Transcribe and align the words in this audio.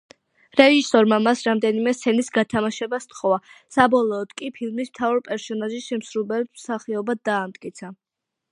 რეჟისორმა 0.59 1.19
მას 1.25 1.43
რამდენიმე 1.47 1.93
სცენის 1.97 2.31
გათამაშება 2.37 2.99
სთხოვა, 3.03 3.37
საბოლოოდ 3.75 4.33
კი 4.41 4.51
ფილმის 4.57 4.91
მთავარი 4.93 5.23
პერსონაჟის 5.29 5.91
შემსრულებელ 5.93 6.47
მსახიობად 6.51 7.23
დაამტკიცა. 7.31 7.93